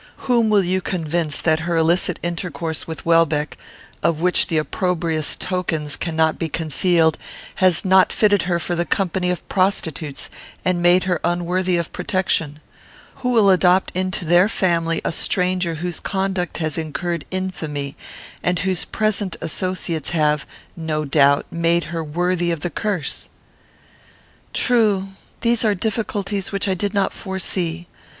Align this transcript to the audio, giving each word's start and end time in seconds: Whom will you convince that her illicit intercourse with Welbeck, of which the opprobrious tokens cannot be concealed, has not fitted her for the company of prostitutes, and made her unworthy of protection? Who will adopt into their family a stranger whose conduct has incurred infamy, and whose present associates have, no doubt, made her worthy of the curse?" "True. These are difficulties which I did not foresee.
Whom 0.25 0.49
will 0.49 0.63
you 0.63 0.81
convince 0.81 1.39
that 1.41 1.59
her 1.59 1.77
illicit 1.77 2.17
intercourse 2.23 2.87
with 2.87 3.05
Welbeck, 3.05 3.55
of 4.01 4.19
which 4.19 4.47
the 4.47 4.57
opprobrious 4.57 5.35
tokens 5.35 5.95
cannot 5.95 6.39
be 6.39 6.49
concealed, 6.49 7.19
has 7.57 7.85
not 7.85 8.11
fitted 8.11 8.41
her 8.49 8.57
for 8.57 8.73
the 8.75 8.83
company 8.83 9.29
of 9.29 9.47
prostitutes, 9.47 10.31
and 10.65 10.81
made 10.81 11.03
her 11.03 11.19
unworthy 11.23 11.77
of 11.77 11.93
protection? 11.93 12.61
Who 13.17 13.29
will 13.29 13.51
adopt 13.51 13.91
into 13.95 14.25
their 14.25 14.49
family 14.49 15.01
a 15.05 15.11
stranger 15.11 15.75
whose 15.75 15.99
conduct 15.99 16.57
has 16.57 16.79
incurred 16.79 17.25
infamy, 17.29 17.95
and 18.41 18.57
whose 18.57 18.85
present 18.85 19.35
associates 19.39 20.09
have, 20.09 20.47
no 20.75 21.05
doubt, 21.05 21.45
made 21.51 21.83
her 21.93 22.03
worthy 22.03 22.49
of 22.49 22.61
the 22.61 22.71
curse?" 22.71 23.29
"True. 24.51 25.09
These 25.41 25.63
are 25.63 25.75
difficulties 25.75 26.51
which 26.51 26.67
I 26.67 26.73
did 26.73 26.95
not 26.95 27.13
foresee. 27.13 27.85